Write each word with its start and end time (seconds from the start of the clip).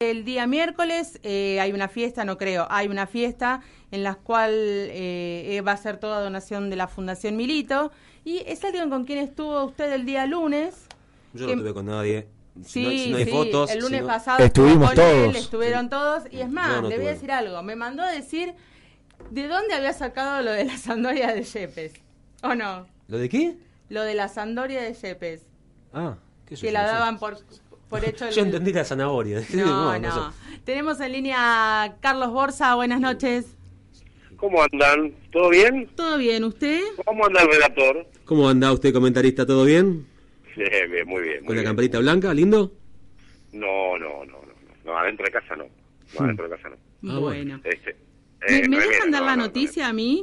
El 0.00 0.24
día 0.24 0.46
miércoles 0.46 1.20
eh, 1.24 1.60
hay 1.60 1.72
una 1.72 1.86
fiesta, 1.86 2.24
no 2.24 2.38
creo, 2.38 2.66
hay 2.70 2.88
una 2.88 3.06
fiesta 3.06 3.60
en 3.90 4.02
la 4.02 4.14
cual 4.14 4.50
eh, 4.54 5.56
eh, 5.56 5.60
va 5.60 5.72
a 5.72 5.76
ser 5.76 5.98
toda 5.98 6.22
donación 6.22 6.70
de 6.70 6.76
la 6.76 6.88
Fundación 6.88 7.36
Milito. 7.36 7.92
¿Y 8.24 8.38
es 8.46 8.64
alguien 8.64 8.88
con 8.88 9.04
quien 9.04 9.18
estuvo 9.18 9.62
usted 9.62 9.92
el 9.92 10.06
día 10.06 10.24
lunes? 10.24 10.86
Yo 11.34 11.44
no 11.48 11.52
estuve 11.52 11.74
con 11.74 11.84
nadie. 11.84 12.28
Sí, 12.64 12.98
si 12.98 13.10
no, 13.10 13.18
hay 13.18 13.24
sí, 13.26 13.30
fotos. 13.30 13.70
el 13.70 13.80
lunes 13.80 13.98
si 13.98 14.00
no- 14.00 14.06
pasado 14.06 14.42
Estuvimos 14.42 14.88
él, 14.92 14.96
todos. 14.96 15.36
estuvieron 15.36 15.90
todos. 15.90 16.22
Y 16.30 16.40
es 16.40 16.48
más, 16.48 16.80
no 16.80 16.88
le 16.88 16.96
voy 16.96 17.06
a 17.08 17.10
decir 17.10 17.30
algo. 17.30 17.62
Me 17.62 17.76
mandó 17.76 18.02
a 18.02 18.10
decir 18.10 18.54
de 19.30 19.48
dónde 19.48 19.74
había 19.74 19.92
sacado 19.92 20.40
lo 20.40 20.50
de 20.52 20.64
la 20.64 20.78
sandoria 20.78 21.34
de 21.34 21.42
Yepes. 21.42 21.92
¿O 22.42 22.54
no? 22.54 22.86
¿Lo 23.06 23.18
de 23.18 23.28
qué? 23.28 23.58
Lo 23.90 24.00
de 24.04 24.14
la 24.14 24.28
sandoria 24.28 24.80
de 24.80 24.94
Yepes. 24.94 25.42
Ah, 25.92 26.16
¿qué 26.46 26.54
Que 26.54 26.72
la 26.72 26.84
daban 26.86 27.18
por, 27.18 27.36
por 27.90 28.04
hecho 28.04 28.26
el- 28.26 28.32
Yo 28.34 28.42
entendí 28.42 28.72
la 28.72 28.84
zanahoria. 28.84 29.42
No, 29.54 29.98
no. 29.98 30.30
sé. 30.30 30.36
Tenemos 30.64 31.00
en 31.00 31.12
línea 31.12 31.82
a 31.82 31.96
Carlos 32.00 32.30
Borsa. 32.30 32.74
Buenas 32.76 33.00
noches. 33.00 33.56
¿Cómo 34.36 34.62
andan? 34.62 35.12
¿Todo 35.32 35.50
bien? 35.50 35.88
¿Todo 35.94 36.16
bien? 36.16 36.44
¿Usted? 36.44 36.80
¿Cómo 37.04 37.26
anda 37.26 37.42
el 37.42 37.48
relator? 37.48 38.06
¿Cómo 38.24 38.48
anda 38.48 38.72
usted, 38.72 38.92
comentarista? 38.94 39.44
¿Todo 39.44 39.64
bien? 39.66 40.06
Bien, 40.56 40.90
bien, 40.90 41.06
muy 41.06 41.22
bien. 41.22 41.38
Muy 41.40 41.48
¿Con 41.48 41.56
la 41.56 41.62
camperita 41.64 41.98
blanca? 41.98 42.32
¿Lindo? 42.32 42.72
No, 43.52 43.98
no, 43.98 44.24
no, 44.24 44.24
no, 44.24 44.38
no. 44.42 44.74
No, 44.84 44.98
adentro 44.98 45.26
de 45.26 45.32
casa 45.32 45.56
no. 45.56 45.64
No, 46.18 46.24
adentro 46.24 46.48
de 46.48 46.56
casa 46.56 46.68
no. 46.70 47.12
Ah, 47.12 47.18
bueno. 47.18 47.60
Este, 47.64 47.96
¿Me, 48.48 48.56
eh, 48.56 48.68
me 48.68 48.76
remera, 48.76 48.86
dejan 48.86 49.10
dar 49.10 49.20
no, 49.22 49.26
la 49.26 49.36
no, 49.36 49.42
no. 49.42 49.46
noticia 49.48 49.88
a 49.88 49.92
mí? 49.92 50.22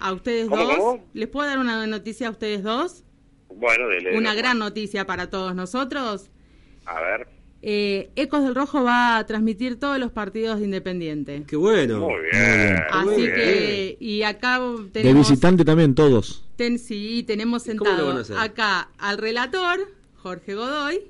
¿A 0.00 0.12
ustedes 0.12 0.48
¿Cómo, 0.48 0.62
dos? 0.64 0.76
cómo? 0.76 1.04
¿Les 1.14 1.28
puedo 1.28 1.48
dar 1.48 1.58
una 1.58 1.86
noticia 1.86 2.28
a 2.28 2.30
ustedes 2.30 2.62
dos? 2.62 3.04
Bueno, 3.48 3.88
dele. 3.88 4.16
Una 4.16 4.30
dele. 4.30 4.42
gran 4.42 4.58
noticia 4.58 5.06
para 5.06 5.30
todos 5.30 5.54
nosotros. 5.54 6.30
A 6.86 7.00
ver. 7.00 7.28
Eh, 7.62 8.10
Ecos 8.16 8.44
del 8.44 8.54
Rojo 8.54 8.84
va 8.84 9.16
a 9.18 9.26
transmitir 9.26 9.80
todos 9.80 9.98
los 9.98 10.12
partidos 10.12 10.58
de 10.60 10.66
Independiente. 10.66 11.42
Qué 11.48 11.56
bueno. 11.56 12.00
Muy 12.00 12.20
bien. 12.30 12.76
Así 12.90 13.06
muy 13.08 13.22
bien. 13.22 13.34
que, 13.34 13.96
y 13.98 14.22
acá 14.22 14.60
De 14.60 14.88
tenemos... 14.90 15.28
visitante 15.28 15.64
también, 15.64 15.94
todos. 15.94 16.44
Ten, 16.56 16.78
sí, 16.78 17.24
tenemos 17.26 17.66
¿Y 17.66 17.76
cómo 17.76 17.90
lo 17.90 18.24
sentado 18.24 18.40
acá 18.40 18.88
al 18.98 19.18
relator, 19.18 19.80
Jorge 20.16 20.54
Godoy, 20.54 21.00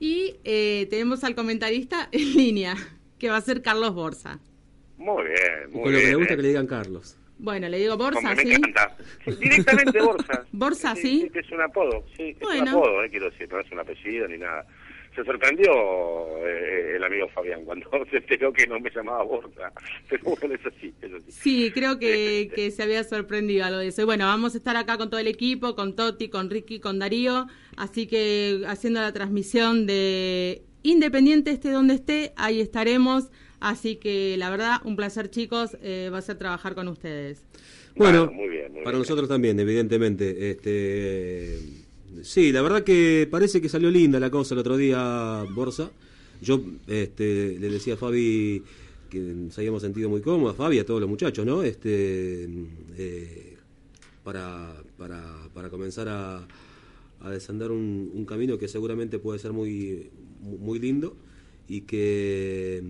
y 0.00 0.36
eh, 0.44 0.86
tenemos 0.88 1.24
al 1.24 1.34
comentarista 1.34 2.08
en 2.12 2.32
línea, 2.36 2.74
que 3.18 3.28
va 3.28 3.36
a 3.36 3.40
ser 3.42 3.60
Carlos 3.60 3.92
Borsa. 3.94 4.38
Muy 4.96 5.24
bien, 5.24 5.68
Y 5.68 5.72
muy 5.74 5.82
con 5.82 5.92
lo 5.92 5.98
que 5.98 6.04
bien. 6.04 6.10
le 6.10 6.14
gusta 6.16 6.32
eh. 6.32 6.36
que 6.36 6.42
le 6.42 6.48
digan 6.48 6.66
Carlos. 6.66 7.16
Bueno, 7.38 7.68
le 7.68 7.76
digo 7.78 7.96
Borsa, 7.96 8.20
Como 8.20 8.34
me 8.36 8.42
¿sí? 8.42 8.52
encanta. 8.52 8.96
Directamente 9.40 10.00
Borsa. 10.00 10.46
Borsa, 10.52 10.94
¿sí? 10.94 11.28
Es 11.34 11.50
un 11.50 11.60
apodo, 11.60 12.04
sí. 12.16 12.28
Es 12.30 12.38
Bueno. 12.38 12.62
un 12.62 12.68
apodo, 12.68 13.02
eh, 13.04 13.10
quiero 13.10 13.30
decir, 13.30 13.48
no 13.52 13.58
es 13.60 13.70
un 13.72 13.80
apellido 13.80 14.28
ni 14.28 14.38
nada. 14.38 14.64
Se 15.14 15.24
sorprendió 15.24 15.70
eh, 16.46 16.94
el 16.96 17.04
amigo 17.04 17.28
Fabián 17.34 17.64
cuando 17.64 17.86
se 18.10 18.16
enteró 18.16 18.52
que 18.52 18.66
no 18.66 18.80
me 18.80 18.90
llamaba 18.90 19.22
Borsa. 19.24 19.72
Pero 20.08 20.22
bueno, 20.24 20.54
es 20.54 20.66
así, 20.66 20.94
es 21.02 21.12
así. 21.12 21.32
Sí, 21.32 21.70
creo 21.72 21.98
que, 21.98 22.50
que 22.54 22.70
se 22.70 22.82
había 22.82 23.04
sorprendido 23.04 23.64
algo 23.66 23.78
de 23.78 23.88
eso. 23.88 24.02
Y 24.02 24.04
bueno, 24.06 24.24
vamos 24.26 24.54
a 24.54 24.58
estar 24.58 24.76
acá 24.76 24.96
con 24.98 25.10
todo 25.10 25.20
el 25.20 25.26
equipo, 25.26 25.74
con 25.74 25.94
Toti, 25.96 26.28
con 26.28 26.48
Ricky, 26.50 26.80
con 26.80 26.98
Darío, 26.98 27.46
así 27.76 28.06
que 28.06 28.62
haciendo 28.66 29.00
la 29.00 29.12
transmisión 29.12 29.86
de 29.86 30.62
Independiente 30.82 31.50
esté 31.52 31.70
donde 31.70 31.94
esté, 31.94 32.32
ahí 32.36 32.60
estaremos. 32.60 33.30
Así 33.60 33.96
que 33.96 34.34
la 34.38 34.50
verdad, 34.50 34.78
un 34.84 34.96
placer 34.96 35.30
chicos, 35.30 35.76
eh, 35.82 36.10
va 36.12 36.18
a 36.18 36.22
ser 36.22 36.36
trabajar 36.38 36.74
con 36.74 36.88
ustedes. 36.88 37.44
Bueno, 37.94 38.26
Bueno, 38.26 38.32
muy 38.32 38.48
bien, 38.48 38.72
muy 38.72 38.82
para 38.82 38.96
bien. 38.96 39.02
nosotros 39.02 39.28
también, 39.28 39.60
evidentemente. 39.60 40.50
Este, 40.50 41.58
sí, 42.22 42.52
la 42.52 42.62
verdad 42.62 42.84
que 42.84 43.26
parece 43.30 43.60
que 43.60 43.68
salió 43.68 43.90
linda 43.90 44.20
la 44.20 44.30
cosa 44.30 44.54
el 44.54 44.60
otro 44.60 44.76
día, 44.76 45.44
Borsa. 45.54 45.90
Yo 46.40 46.60
este, 46.86 47.58
le 47.58 47.68
decía 47.70 47.94
a 47.94 47.96
Fabi 47.96 48.62
que 49.08 49.18
nos 49.18 49.56
habíamos 49.58 49.82
sentido 49.82 50.08
muy 50.08 50.20
cómodos, 50.20 50.54
a 50.54 50.56
Fabi, 50.56 50.78
a 50.78 50.86
todos 50.86 51.00
los 51.00 51.08
muchachos, 51.08 51.46
¿no? 51.46 51.62
Este, 51.62 52.48
eh, 52.96 53.56
para, 54.24 54.74
para, 54.96 55.48
para 55.54 55.70
comenzar 55.70 56.08
a, 56.08 56.46
a 57.20 57.30
desandar 57.30 57.70
un, 57.70 58.10
un 58.12 58.24
camino 58.24 58.58
que 58.58 58.68
seguramente 58.68 59.18
puede 59.18 59.38
ser 59.38 59.52
muy, 59.52 60.10
muy 60.40 60.78
lindo 60.78 61.16
y 61.68 61.82
que 61.82 62.82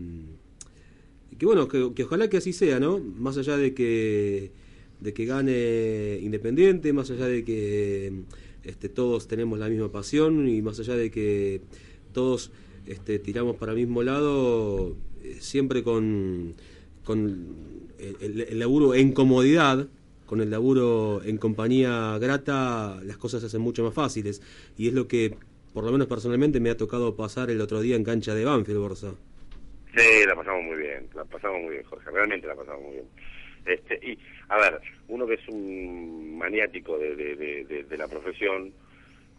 y 1.31 1.37
que 1.37 1.47
bueno, 1.47 1.69
que, 1.69 1.93
que 1.95 2.05
ojalá 2.05 2.29
que 2.29 2.39
así 2.39 2.53
sea, 2.53 2.81
¿no? 2.81 2.99
Más 2.99 3.37
allá 3.37 3.57
de 3.57 3.75
que 3.75 4.53
de 5.01 5.13
que 5.13 5.25
gane 5.25 6.19
Independiente, 6.23 6.93
más 6.93 7.11
allá 7.11 7.27
de 7.27 7.45
que 7.45 8.23
este, 8.65 8.89
todos 8.89 9.27
tenemos 9.29 9.59
la 9.59 9.69
misma 9.69 9.91
pasión 9.91 10.49
y 10.49 10.63
más 10.63 10.79
allá 10.81 10.97
de 10.97 11.11
que 11.11 11.61
todos 12.13 12.51
este, 12.87 13.19
tiramos 13.19 13.57
para 13.57 13.73
el 13.73 13.79
mismo 13.79 14.03
lado, 14.03 14.97
eh, 15.23 15.37
siempre 15.41 15.83
con, 15.83 16.55
el- 17.99 18.47
el 18.49 18.59
laburo 18.59 18.95
en 18.95 19.13
comodidad, 19.13 19.89
con 20.27 20.41
el 20.41 20.51
laburo 20.51 21.23
en 21.25 21.37
compañía 21.39 22.19
grata, 22.19 23.01
las 23.05 23.19
cosas 23.19 23.41
se 23.41 23.47
hacen 23.47 23.61
mucho 23.61 23.85
más 23.85 23.95
fáciles. 23.95 24.41
Y 24.79 24.89
es 24.89 24.95
lo 24.95 25.07
que, 25.07 25.35
por 25.75 25.85
lo 25.85 25.93
menos 25.93 26.07
personalmente, 26.07 26.59
me 26.61 26.71
ha 26.71 26.77
tocado 26.77 27.15
pasar 27.17 27.51
el 27.51 27.61
otro 27.61 27.81
día 27.81 27.97
en 27.97 28.05
cancha 28.05 28.35
de 28.35 28.45
Banfield, 28.45 28.81
Borsa. 28.81 29.15
Sí, 29.95 30.27
la 30.27 30.35
pasamos 30.35 30.65
muy 30.65 30.77
bien, 30.79 31.07
la 31.15 31.25
pasamos 31.27 31.61
muy 31.61 31.73
bien, 31.73 31.85
Jorge, 31.85 32.11
realmente 32.11 32.47
la 32.47 32.55
pasamos 32.55 32.83
muy 32.83 32.93
bien. 32.93 33.07
Este, 33.65 33.95
y, 34.03 34.19
a 34.49 34.59
ver, 34.59 34.81
uno 35.09 35.27
que 35.27 35.35
es 35.35 35.49
un 35.49 36.37
maniático 36.39 36.99
de, 36.99 37.15
de, 37.15 37.37
de, 37.37 37.65
de- 37.65 37.85
de 37.85 37.97
la 37.97 38.09
profesión, 38.09 38.73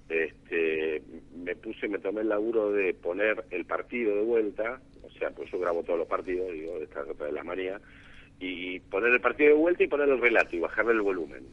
este, 0.10 1.02
me 1.36 1.56
puse, 1.56 1.88
me 1.88 2.00
tomé 2.00 2.22
el 2.22 2.30
laburo 2.30 2.72
de 2.72 2.94
poner 2.94 3.44
el 3.52 3.66
partido 3.66 4.16
de 4.16 4.22
vuelta, 4.22 4.82
o 5.04 5.10
sea, 5.12 5.32
pues 5.32 5.50
yo 5.52 5.60
grabo 5.60 5.84
todos 5.84 6.00
los 6.00 6.08
partidos, 6.08 6.52
digo, 6.54 6.78
esta 6.78 7.02
es 7.02 7.10
otra 7.10 7.26
de 7.28 7.32
las 7.34 7.46
manías, 7.46 7.82
y 8.40 8.80
poner 8.82 9.14
el 9.14 9.22
partido 9.22 9.50
de 9.50 9.56
vuelta 9.62 9.84
y 9.84 9.88
poner 9.88 10.10
el 10.10 10.20
relato 10.22 10.56
y 10.56 10.60
bajarle 10.60 10.92
el 10.94 11.02
volumen. 11.02 11.46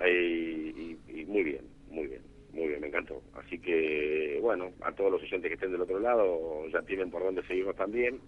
Eh, 0.00 0.72
y, 0.76 1.20
y 1.20 1.24
muy 1.26 1.42
bien, 1.44 1.64
muy 1.90 2.06
bien, 2.06 2.22
muy 2.52 2.68
bien, 2.68 2.80
me 2.80 2.88
encantó. 2.88 3.22
Así 3.34 3.58
que, 3.58 4.38
bueno, 4.40 4.72
a 4.82 4.92
todos 4.92 5.12
los 5.12 5.22
oyentes 5.22 5.48
que 5.48 5.54
estén 5.54 5.72
del 5.72 5.82
otro 5.82 6.00
lado 6.00 6.66
ya 6.68 6.82
tienen 6.82 7.10
por 7.10 7.22
dónde 7.22 7.42
seguirnos 7.46 7.76
también. 7.76 8.18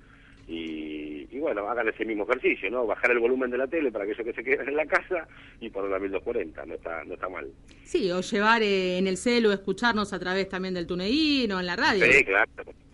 Y, 0.49 1.27
y 1.31 1.39
bueno, 1.41 1.69
hagan 1.69 1.89
ese 1.89 2.05
mismo 2.05 2.25
ejercicio, 2.25 2.71
¿no? 2.71 2.87
Bajar 2.87 3.11
el 3.11 3.19
volumen 3.19 3.51
de 3.51 3.59
la 3.59 3.67
tele 3.67 3.91
para 3.91 4.05
aquellos 4.05 4.25
que 4.25 4.33
se 4.33 4.45
queden 4.45 4.69
en 4.69 4.77
la 4.77 4.87
casa 4.87 5.27
y 5.61 5.71
poner 5.71 5.91
la 5.91 5.99
1240, 5.99 6.67
no 6.67 6.75
está, 6.75 7.05
no 7.05 7.15
está 7.15 7.29
mal. 7.29 7.51
Sí, 7.84 8.11
o 8.12 8.21
llevar 8.21 8.62
eh, 8.62 8.99
en 8.99 9.09
el 9.09 9.17
celu, 9.17 9.51
escucharnos 9.51 10.12
a 10.12 10.19
través 10.19 10.49
también 10.49 10.75
del 10.75 10.87
TuneIn 10.87 11.51
o 11.51 11.61
en 11.61 11.67
la 11.67 11.75
radio. 11.75 12.05
Sí, 12.05 12.25
claro. 12.25 12.51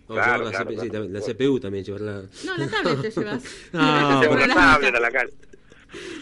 O 0.07 0.15
claro, 0.15 0.45
llevar 0.45 0.45
la, 0.45 0.51
claro, 0.51 0.65
CPU, 0.65 0.71
sí, 0.71 0.77
claro. 0.77 0.93
también, 0.93 1.13
la 1.13 1.21
CPU 1.21 1.61
también, 1.61 1.85
llevarla. 1.85 2.23
No, 2.45 2.57
la 2.57 2.69
tablet 2.69 3.01
te 3.03 3.11
llevas. 3.11 3.45
No, 3.73 3.81
la 3.81 4.55
tablet 4.55 4.95
a 4.95 5.01
la 5.01 5.11
calle. 5.11 5.33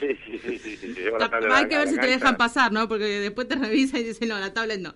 Sí, 0.00 0.08
sí, 0.26 0.58
sí, 0.58 0.76
sí, 0.76 0.94
la 1.16 1.30
tablet 1.30 1.52
Hay 1.52 1.68
que 1.68 1.78
ver 1.78 1.88
si 1.88 1.96
te 1.96 2.06
dejan 2.08 2.36
pasar, 2.36 2.72
¿no? 2.72 2.88
Porque 2.88 3.04
después 3.04 3.46
te 3.46 3.54
revisan 3.54 4.00
y 4.00 4.04
dicen, 4.04 4.28
no, 4.28 4.38
la 4.38 4.52
tablet 4.52 4.80
no. 4.80 4.94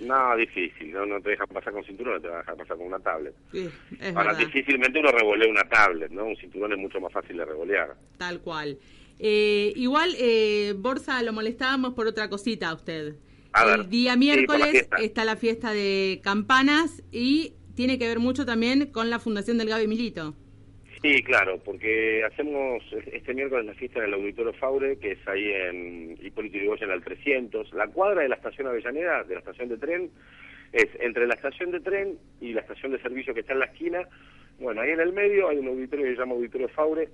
No, 0.00 0.36
difícil, 0.36 0.92
no, 0.92 1.06
no 1.06 1.20
te 1.20 1.30
dejan 1.30 1.46
pasar 1.48 1.72
con 1.72 1.84
cinturón, 1.84 2.14
no 2.14 2.20
te 2.20 2.28
van 2.28 2.36
a 2.36 2.40
dejar 2.40 2.56
pasar 2.56 2.76
con 2.76 2.86
una 2.86 2.98
tablet. 2.98 3.34
Sí, 3.50 3.68
es 4.00 4.14
Ahora, 4.16 4.32
verdad. 4.32 4.46
difícilmente 4.46 4.98
uno 4.98 5.10
revolea 5.10 5.48
una 5.50 5.64
tablet, 5.64 6.10
¿no? 6.10 6.24
Un 6.26 6.36
cinturón 6.36 6.72
es 6.72 6.78
mucho 6.78 7.00
más 7.00 7.12
fácil 7.12 7.36
de 7.38 7.44
revolear. 7.44 7.94
Tal 8.18 8.40
cual. 8.40 8.78
Eh, 9.18 9.72
igual, 9.76 10.14
eh, 10.18 10.74
Borsa, 10.76 11.22
lo 11.22 11.32
molestábamos 11.32 11.94
por 11.94 12.06
otra 12.06 12.28
cosita 12.28 12.68
a 12.68 12.74
usted. 12.74 13.14
A 13.52 13.74
el 13.74 13.88
día 13.88 14.16
miércoles 14.16 14.86
la 14.90 14.98
está 14.98 15.24
la 15.24 15.36
fiesta 15.36 15.72
de 15.72 16.20
campanas 16.22 17.02
y 17.10 17.54
tiene 17.74 17.98
que 17.98 18.06
ver 18.06 18.18
mucho 18.18 18.44
también 18.44 18.90
con 18.92 19.08
la 19.08 19.18
fundación 19.18 19.56
del 19.56 19.70
Gaby 19.70 19.86
Milito. 19.86 20.34
Sí, 21.06 21.22
claro, 21.22 21.60
porque 21.64 22.24
hacemos 22.24 22.82
este 23.12 23.32
miércoles 23.32 23.64
la 23.64 23.74
fiesta 23.74 24.00
en 24.00 24.06
el 24.06 24.14
Auditorio 24.14 24.52
Faure, 24.54 24.98
que 24.98 25.12
es 25.12 25.28
ahí 25.28 25.52
en 25.52 26.18
Hipólito 26.20 26.58
Yrigoyen 26.58 26.90
al 26.90 27.04
300. 27.04 27.72
La 27.74 27.86
cuadra 27.86 28.22
de 28.22 28.28
la 28.28 28.34
estación 28.34 28.66
Avellaneda, 28.66 29.22
de 29.22 29.34
la 29.34 29.38
estación 29.38 29.68
de 29.68 29.78
tren, 29.78 30.10
es 30.72 30.88
entre 30.98 31.28
la 31.28 31.34
estación 31.34 31.70
de 31.70 31.78
tren 31.78 32.18
y 32.40 32.54
la 32.54 32.62
estación 32.62 32.90
de 32.90 32.98
servicio 32.98 33.32
que 33.34 33.40
está 33.40 33.52
en 33.52 33.60
la 33.60 33.66
esquina. 33.66 34.00
Bueno, 34.58 34.80
ahí 34.80 34.90
en 34.90 34.98
el 34.98 35.12
medio 35.12 35.48
hay 35.48 35.58
un 35.58 35.68
auditorio 35.68 36.06
que 36.06 36.14
se 36.14 36.18
llama 36.18 36.34
Auditorio 36.34 36.68
Faure, 36.70 37.08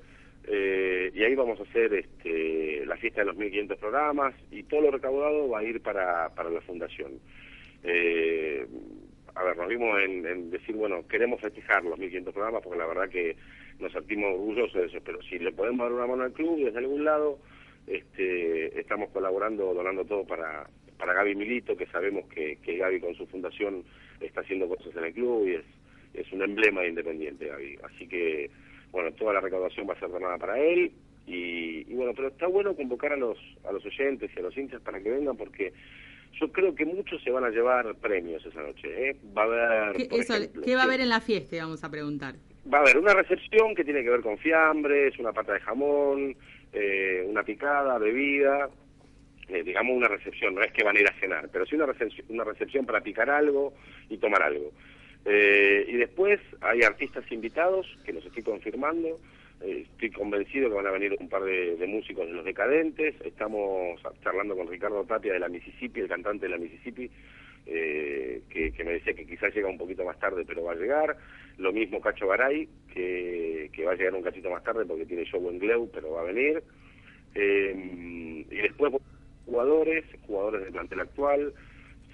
eh, 0.47 1.11
y 1.15 1.23
ahí 1.23 1.35
vamos 1.35 1.61
a 1.61 1.65
hacer 1.65 1.93
este, 1.93 2.87
la 2.87 2.97
fiesta 2.97 3.21
de 3.21 3.27
los 3.27 3.37
1.500 3.37 3.77
programas, 3.77 4.35
y 4.51 4.63
todo 4.63 4.81
lo 4.81 4.93
recaudado 4.93 5.51
va 5.51 5.59
a 5.59 5.65
ir 5.65 5.83
para, 5.83 6.31
para 6.35 6.49
la 6.49 6.63
fundación. 6.63 7.21
Eh, 7.85 8.67
a 9.35 9.43
ver, 9.45 9.57
nos 9.57 9.69
vimos 9.69 10.01
en, 10.01 10.51
decir, 10.51 10.75
bueno, 10.77 11.07
queremos 11.09 11.41
festejar 11.41 11.85
los 11.85 11.99
1.500 11.99 12.33
programas 12.33 12.63
porque 12.63 12.79
la 12.79 12.87
verdad 12.87 13.09
que 13.09 13.37
nos 13.79 13.93
sentimos 13.93 14.35
orgullosos 14.35 14.75
de 14.75 14.87
eso, 14.87 14.99
pero 15.05 15.21
si 15.23 15.39
le 15.39 15.53
podemos 15.53 15.85
dar 15.85 15.93
una 15.93 16.07
mano 16.07 16.23
al 16.25 16.33
club 16.33 16.65
desde 16.65 16.79
algún 16.79 17.05
lado, 17.05 17.39
este, 17.87 18.79
estamos 18.79 19.11
colaborando, 19.11 19.75
donando 19.75 20.05
todo 20.05 20.25
para, 20.25 20.69
para 20.99 21.15
Gaby 21.15 21.35
Milito, 21.35 21.77
que 21.77 21.87
sabemos 21.87 22.27
que, 22.29 22.57
que 22.63 22.77
Gaby 22.77 23.01
con 23.01 23.15
su 23.15 23.27
fundación 23.27 23.85
está 24.21 24.41
haciendo 24.41 24.69
cosas 24.69 24.95
en 24.97 25.05
el 25.05 25.13
club 25.13 25.49
y 25.49 25.55
es, 25.55 25.65
es 26.15 26.33
un 26.33 26.43
emblema 26.43 26.83
de 26.83 26.91
Independiente 26.91 27.47
Gaby. 27.47 27.79
Así 27.83 28.07
que, 28.07 28.51
bueno, 28.93 29.13
toda 29.13 29.35
la 29.35 29.41
recaudación 29.41 29.89
va 29.89 29.95
a 29.95 30.01
ser 30.01 30.11
donada 30.11 30.39
para 30.39 30.59
él 30.59 30.93
y, 31.27 31.85
bueno, 31.95 32.13
pero 32.15 32.29
está 32.29 32.47
bueno 32.47 32.75
convocar 32.75 33.13
a 33.13 33.17
los, 33.17 33.39
a 33.65 33.73
los 33.73 33.85
oyentes 33.85 34.31
y 34.35 34.39
a 34.39 34.43
los 34.43 34.57
hinchas 34.57 34.81
para 34.83 35.01
que 35.01 35.11
vengan 35.11 35.37
porque 35.37 35.73
yo 36.41 36.51
creo 36.51 36.75
que 36.75 36.85
muchos 36.85 37.23
se 37.23 37.31
van 37.31 37.45
a 37.45 37.51
llevar 37.51 37.95
premios 37.97 38.45
esa 38.45 38.63
noche. 38.63 39.11
¿eh? 39.11 39.17
Va 39.37 39.43
a 39.43 39.89
haber. 39.89 40.09
¿Qué, 40.09 40.75
va 40.75 40.83
a 40.83 40.85
haber 40.85 41.01
en 41.01 41.09
la 41.09 41.21
fiesta? 41.21 41.57
Vamos 41.57 41.85
a 41.85 41.91
preguntar. 41.91 42.35
Va 42.73 42.79
a 42.79 42.81
haber 42.83 42.99
una 42.99 43.15
recepción 43.15 43.75
que 43.75 43.85
tiene 43.85 44.03
que 44.03 44.11
ver 44.11 44.21
con 44.21 44.39
fiambres, 44.39 45.19
una 45.19 45.33
pata 45.33 45.55
de 45.55 45.61
jamón, 45.61 46.37
eh, 46.73 47.25
una 47.27 47.43
picada, 47.43 47.99
bebida. 47.99 48.69
Eh, 49.49 49.63
digamos 49.63 49.97
una 49.97 50.09
recepción, 50.09 50.55
no 50.55 50.63
es 50.63 50.73
que 50.73 50.85
van 50.85 50.97
a 50.97 51.01
ir 51.01 51.09
a 51.09 51.21
cenar, 51.21 51.49
pero 51.53 51.67
sí 51.67 51.75
una 51.75 51.87
recepción, 51.87 52.27
una 52.31 52.45
recepción 52.45 52.87
para 52.87 53.01
picar 53.01 53.29
algo 53.29 53.75
y 54.09 54.17
tomar 54.19 54.43
algo. 54.43 54.73
y 55.25 55.97
después 55.97 56.41
hay 56.61 56.83
artistas 56.83 57.25
invitados 57.31 57.87
que 58.05 58.13
los 58.13 58.25
estoy 58.25 58.43
confirmando 58.43 59.21
estoy 59.65 60.11
convencido 60.11 60.69
que 60.69 60.75
van 60.75 60.87
a 60.87 60.91
venir 60.91 61.17
un 61.19 61.29
par 61.29 61.43
de, 61.45 61.87
músicos 61.87 62.27
de 62.27 62.33
los 62.33 62.45
decadentes. 62.45 63.15
Estamos 63.25 64.01
charlando 64.23 64.57
con 64.57 64.69
Ricardo 64.69 65.05
Tapia 65.05 65.33
de 65.33 65.41
la 65.41 65.49
Mississippi, 65.49 66.01
el 66.01 66.09
cantante 66.09 66.47
de 66.47 66.53
la 66.53 66.59
Mississippi, 66.59 67.11
eh, 67.67 68.43
que, 68.49 68.85
me 68.85 68.93
decía 68.93 69.15
que 69.15 69.27
quizás 69.27 69.55
llega 69.55 69.69
un 69.69 69.79
poquito 69.79 70.05
más 70.05 70.19
tarde, 70.19 70.45
pero 70.47 70.65
va 70.65 70.73
a 70.73 70.77
llegar. 70.77 71.17
Lo 71.59 71.73
mismo 71.73 72.01
Cacho 72.01 72.27
Garay, 72.29 72.69
que, 72.93 73.71
va 73.87 73.93
a 73.93 73.95
llegar 73.95 74.15
un 74.15 74.23
cachito 74.23 74.51
más 74.51 74.65
tarde 74.65 74.85
porque 74.87 75.07
tiene 75.07 75.25
show 75.25 75.49
en 75.49 75.59
Gleu, 75.59 75.91
pero 75.93 76.13
va 76.13 76.23
a 76.23 76.25
venir. 76.25 76.63
Eh, 77.35 78.45
y 78.51 78.57
después 78.57 78.93
jugadores, 79.47 80.05
jugadores 80.27 80.63
del 80.63 80.73
plantel 80.73 81.01
actual. 81.01 81.53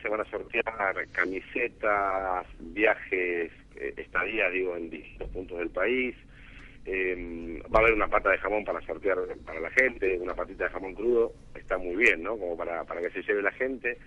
Se 0.02 0.08
van 0.08 0.20
a 0.20 0.30
sortear 0.30 0.64
camisetas, 1.12 2.46
viajes, 2.60 3.50
eh, 3.76 3.94
estadías, 3.96 4.52
digo, 4.52 4.76
en 4.76 4.90
distintos 4.90 5.28
puntos 5.30 5.58
del 5.58 5.70
país. 5.70 6.14
Eh, 6.84 7.60
va 7.74 7.80
a 7.80 7.82
haber 7.82 7.94
una 7.94 8.08
pata 8.08 8.30
de 8.30 8.38
jamón 8.38 8.64
para 8.64 8.80
sortear 8.82 9.18
para 9.44 9.60
la 9.60 9.70
gente, 9.70 10.18
una 10.18 10.34
patita 10.34 10.64
de 10.64 10.70
jamón 10.70 10.94
crudo, 10.94 11.32
está 11.54 11.76
muy 11.76 11.96
bien, 11.96 12.22
¿no? 12.22 12.38
Como 12.38 12.56
para, 12.56 12.84
para 12.84 13.00
que 13.00 13.10
se 13.10 13.22
lleve 13.22 13.42
la 13.42 13.52
gente. 13.52 13.98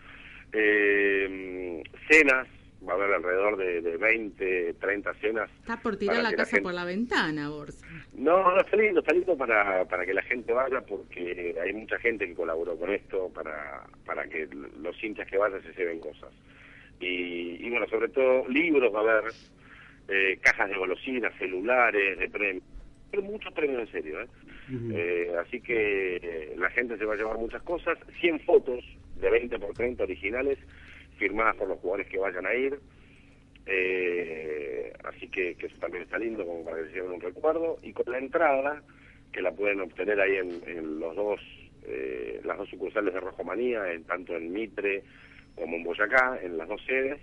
Eh, 0.54 1.84
cenas, 2.10 2.48
va 2.88 2.94
a 2.94 2.96
haber 2.96 3.14
alrededor 3.14 3.58
de, 3.58 3.82
de 3.82 3.98
20, 3.98 4.74
30 4.74 5.14
cenas. 5.16 5.50
Está 5.60 5.82
por 5.82 5.98
tirar 5.98 6.24
la 6.24 6.34
casa 6.34 6.58
por 6.62 6.74
la 6.74 6.86
ventana, 6.86 7.50
Borsa. 7.50 7.86
No, 8.14 8.44
no, 8.44 8.60
está 8.60 8.76
lindo, 8.76 9.00
está 9.02 9.14
lindo 9.14 9.38
para, 9.38 9.86
para 9.86 10.06
que 10.06 10.14
la 10.14 10.24
gente 10.24 10.52
vaya 10.52 10.82
porque 10.82 11.56
hay 11.62 11.74
mucha 11.74 11.98
gente 12.00 12.28
que 12.28 12.34
colaboró 12.34 12.78
con 12.78 12.92
esto 12.92 13.30
para, 13.34 13.84
para 14.06 14.28
que 14.28 14.48
los 14.82 15.02
hinchas 15.04 15.28
que 15.28 15.38
vayan 15.38 15.62
se 15.64 15.74
lleven 15.74 16.00
cosas. 16.00 16.30
Y, 17.00 17.66
y 17.66 17.70
bueno, 17.70 17.88
sobre 17.88 18.10
todo 18.10 18.48
libros 18.48 18.94
va 18.94 19.00
a 19.00 19.18
haber 19.18 19.34
eh, 20.08 20.40
cajas 20.42 20.70
de 20.70 20.78
golosinas, 20.78 21.34
celulares, 21.38 22.20
de 22.20 22.30
premios, 22.30 22.64
pero 23.10 23.24
muchos 23.24 23.54
premios 23.54 23.82
en 23.82 23.92
serio. 23.92 24.22
¿eh? 24.22 24.28
eh 24.94 25.32
así 25.40 25.62
que 25.62 26.18
eh, 26.18 26.56
la 26.58 26.70
gente 26.72 26.98
se 26.98 27.06
va 27.06 27.14
a 27.14 27.18
llevar 27.18 27.38
muchas 27.38 27.62
cosas, 27.64 27.98
100 28.20 28.42
fotos 28.42 28.84
de 29.22 29.30
20 29.30 29.60
por 29.60 29.74
30 29.74 30.04
originales 30.04 30.58
firmadas 31.18 31.56
por 31.56 31.68
los 31.68 31.80
jugadores 31.80 32.08
que 32.08 32.18
vayan 32.18 32.46
a 32.46 32.54
ir. 32.54 32.80
así 35.04 35.28
que, 35.30 35.52
eso 35.60 35.78
también 35.80 36.04
está 36.04 36.18
lindo 36.18 36.46
como 36.46 36.66
para 36.66 36.78
que 36.78 36.90
se 36.90 36.94
lleven 36.94 37.12
un 37.12 37.22
recuerdo. 37.22 37.78
Y 37.84 37.94
con 37.94 38.12
la 38.12 38.18
entrada, 38.18 38.82
que 39.32 39.42
la 39.42 39.52
pueden 39.52 39.82
obtener 39.82 40.20
ahí 40.20 40.38
en, 40.38 41.00
los 41.00 41.16
dos, 41.16 41.40
las 42.44 42.58
dos 42.58 42.70
sucursales 42.70 43.14
de 43.14 43.20
Rojomanía, 43.20 43.92
en, 43.92 44.04
tanto 44.04 44.36
en 44.36 44.52
Mitre 44.52 45.04
como 45.56 45.78
en 45.78 45.84
Boyacá, 45.84 46.40
en 46.42 46.58
las 46.58 46.68
dos 46.68 46.82
sedes, 46.86 47.20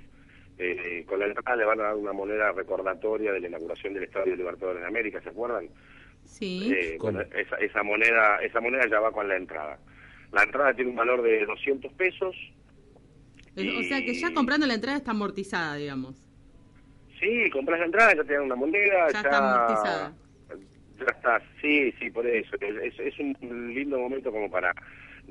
eh, 0.58 1.04
con 1.06 1.20
la 1.20 1.26
entrada 1.26 1.56
le 1.56 1.64
van 1.64 1.80
a 1.80 1.84
dar 1.84 1.94
una 1.94 2.12
moneda 2.12 2.50
recordatoria 2.52 3.32
de 3.32 3.40
la 3.40 3.48
inauguración 3.48 3.94
del 3.94 4.04
Estadio 4.04 4.34
Libertadores 4.34 4.82
de 4.82 4.88
América, 4.88 5.20
¿se 5.20 5.28
acuerdan? 5.28 5.68
Sí. 6.24 6.72
Eh, 6.72 6.98
esa, 7.36 7.56
esa, 7.56 7.82
moneda, 7.84 8.38
esa 8.42 8.60
moneda 8.60 8.86
ya 8.88 8.98
va 8.98 9.12
con 9.12 9.28
la 9.28 9.36
entrada. 9.36 9.78
La 10.32 10.42
entrada 10.42 10.75
tiene 10.75 10.90
un 10.90 10.96
valor 10.96 11.22
de 11.22 11.44
200 11.46 11.92
pesos. 11.94 12.36
O 13.56 13.82
sea 13.82 14.04
que 14.04 14.14
ya 14.14 14.32
comprando 14.32 14.66
la 14.66 14.75
entrada 14.75 14.98
está 14.98 15.10
amortizada, 15.10 15.76
digamos. 15.76 16.16
Sí, 17.19 17.50
compras 17.50 17.80
la 17.80 17.86
entrada, 17.86 18.14
ya 18.14 18.25
te 18.25 18.34
dan 18.34 18.44
una 18.44 18.54
moneda. 18.54 19.10
Ya, 19.12 19.20
está 19.20 19.38
amortizada. 19.38 20.12
Ya 20.98 21.06
está, 21.06 21.42
sí, 21.60 21.92
sí, 21.98 22.10
por 22.10 22.26
eso. 22.26 22.56
Es, 22.60 22.98
es 22.98 23.19
un 23.19 23.72
lindo 23.75 23.98
momento 23.98 24.30
como 24.30 24.50
para 24.50 24.75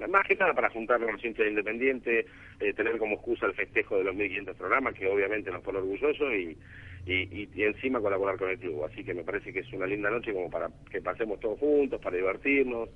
más 0.08 0.28
que 0.28 0.36
nada 0.36 0.54
para 0.54 0.70
juntar 0.70 1.00
los 1.00 1.24
hinchas 1.24 1.48
Independiente, 1.48 2.28
eh, 2.60 2.74
tener 2.74 2.98
como 3.00 3.16
excusa 3.16 3.48
el 3.48 3.54
festejo 3.54 3.98
de 3.98 4.04
los 4.04 4.16
1.500 4.16 4.56
programas, 4.56 4.94
que 4.94 5.08
obviamente 5.08 5.50
nos 5.50 5.64
pone 5.64 5.80
orgullosos, 5.80 6.34
y, 6.34 6.56
y, 7.08 7.50
y, 7.56 7.64
encima 7.64 8.00
colaborar 8.00 8.38
con 8.38 8.50
el 8.50 8.60
club. 8.60 8.84
Así 8.84 9.04
que 9.04 9.14
me 9.14 9.24
parece 9.24 9.52
que 9.52 9.60
es 9.60 9.74
una 9.74 9.88
linda 9.88 10.12
noche 10.12 10.34
como 10.34 10.52
para 10.52 10.70
que 10.92 11.02
pasemos 11.02 11.40
todos 11.40 11.60
juntos, 11.60 12.00
para 12.00 12.18
divertirnos. 12.18 12.90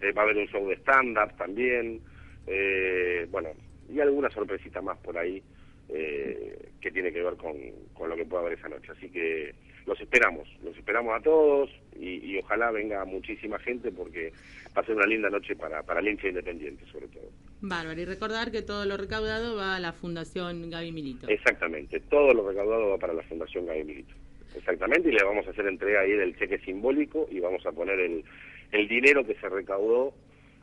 Eh, 0.00 0.12
va 0.12 0.22
a 0.22 0.24
haber 0.24 0.38
un 0.38 0.48
show 0.48 0.66
de 0.68 0.76
stand-up 0.76 1.36
también. 1.36 2.00
Eh, 2.46 3.26
bueno, 3.30 3.50
y 3.88 4.00
alguna 4.00 4.30
sorpresita 4.30 4.80
más 4.80 4.98
por 4.98 5.16
ahí 5.18 5.42
que 6.80 6.92
tiene 6.92 7.12
que 7.12 7.20
ver 7.20 7.34
con, 7.34 7.56
con 7.94 8.08
lo 8.08 8.14
que 8.14 8.24
pueda 8.24 8.42
haber 8.42 8.56
esa 8.56 8.68
noche. 8.68 8.92
Así 8.92 9.10
que 9.10 9.52
los 9.86 10.00
esperamos, 10.00 10.48
los 10.62 10.76
esperamos 10.76 11.18
a 11.18 11.22
todos 11.22 11.70
y, 11.98 12.38
ojalá 12.38 12.70
venga 12.70 13.04
muchísima 13.04 13.58
gente 13.58 13.90
porque 13.90 14.32
va 14.76 14.82
a 14.82 14.86
ser 14.86 14.96
una 14.96 15.06
linda 15.06 15.28
noche 15.28 15.56
para, 15.56 15.82
para 15.82 16.00
el 16.00 16.08
hincha 16.08 16.28
independiente 16.28 16.84
sobre 16.92 17.08
todo. 17.08 17.28
Bárbaro, 17.60 18.00
y 18.00 18.04
recordar 18.04 18.50
que 18.50 18.62
todo 18.62 18.86
lo 18.86 18.96
recaudado 18.96 19.56
va 19.56 19.76
a 19.76 19.80
la 19.80 19.92
Fundación 19.92 20.70
Gaby 20.70 20.92
Milito. 20.92 21.28
Exactamente, 21.28 22.00
todo 22.08 22.32
lo 22.32 22.48
recaudado 22.48 22.90
va 22.90 22.98
para 22.98 23.12
la 23.12 23.22
Fundación 23.24 23.66
Gaby 23.66 23.84
Milito. 23.84 24.14
Exactamente, 24.56 25.08
y 25.08 25.12
le 25.12 25.24
vamos 25.24 25.46
a 25.46 25.50
hacer 25.50 25.66
entrega 25.66 26.00
ahí 26.00 26.12
del 26.12 26.36
cheque 26.36 26.58
simbólico 26.58 27.28
y 27.30 27.40
vamos 27.40 27.64
a 27.66 27.72
poner 27.72 28.00
el, 28.00 28.24
el 28.72 28.88
dinero 28.88 29.26
que 29.26 29.34
se 29.34 29.48
recaudó 29.48 30.14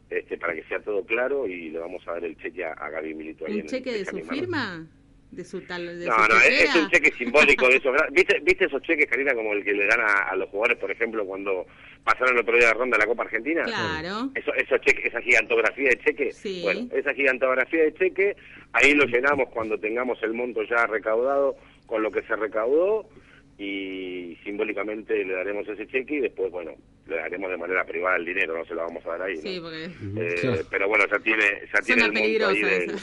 este, 0.10 0.38
para 0.38 0.54
que 0.54 0.64
sea 0.64 0.80
todo 0.80 1.06
claro 1.06 1.48
y 1.48 1.70
le 1.70 1.80
vamos 1.80 2.08
a 2.08 2.14
dar 2.14 2.24
el 2.24 2.38
cheque 2.38 2.64
a, 2.64 2.74
Gaby 2.74 3.14
Milito. 3.14 3.46
Ahí 3.46 3.62
¿Un 3.62 3.68
cheque 3.68 3.92
de 3.92 4.06
su 4.06 4.20
firma? 4.22 4.88
de 5.32 5.44
su 5.44 5.60
tal 5.60 5.86
no 5.86 5.92
no 6.30 6.40
es, 6.40 6.74
un 6.74 6.90
cheque 6.90 7.12
simbólico 7.12 7.68
de 7.68 7.76
esos 7.76 7.94
¿Viste, 8.14 8.40
viste 8.44 8.64
esos 8.64 8.82
cheques 8.82 9.08
Karina 9.08 9.34
como 9.34 9.52
el 9.52 9.62
que 9.62 9.74
le 9.74 9.86
dan 9.86 10.00
a, 10.00 10.34
los 10.38 10.48
jugadores 10.48 10.78
por 10.78 10.90
ejemplo 10.90 11.26
cuando 11.26 11.68
pasaron 12.06 12.36
el 12.36 12.44
otro 12.44 12.56
día 12.56 12.68
de 12.68 12.74
ronda 12.74 12.98
de 12.98 13.04
la 13.04 13.10
Copa 13.10 13.24
Argentina 13.24 13.64
claro. 13.66 14.32
Eso, 14.36 14.54
esos 14.54 14.80
cheques 14.80 15.04
esa 15.04 15.20
gigantografía 15.20 15.90
de 15.90 16.00
cheque. 16.00 16.32
Bueno 16.64 16.88
esa 16.94 17.14
gigantografía 17.14 17.84
de 17.84 17.94
cheque 17.96 18.38
ahí 18.72 18.94
lo 18.94 19.04
llenamos 19.04 19.50
cuando 19.50 19.78
tengamos 19.78 20.18
el 20.24 20.34
monto 20.34 20.64
ya 20.64 20.88
recaudado 20.88 21.58
con 21.88 22.04
lo 22.04 22.10
que 22.10 22.22
se 22.22 22.36
recaudó 22.38 23.10
y 23.58 24.38
simbólicamente 24.44 25.26
le 25.26 25.34
daremos 25.34 25.68
ese 25.68 25.88
cheque 25.88 26.16
y 26.16 26.20
después, 26.22 26.52
bueno, 26.52 26.76
le 27.08 27.16
daremos 27.16 27.50
de 27.50 27.58
manera 27.58 27.86
privada 27.86 28.18
el 28.18 28.26
dinero, 28.26 28.58
no 28.58 28.66
se 28.66 28.76
lo 28.76 28.82
vamos 28.82 29.06
a 29.06 29.10
dar 29.10 29.22
ahí. 29.24 29.38
Sí, 29.38 29.60
porque... 29.62 29.86
Eh, 29.86 30.64
pero 30.70 30.88
bueno, 30.88 31.06
ya 31.10 31.20
tiene, 31.20 31.44
ya 31.74 31.82
tiene 31.82 32.06
el 32.06 32.14
monto 32.14 32.48
ahí 32.48 32.62
de, 32.62 32.96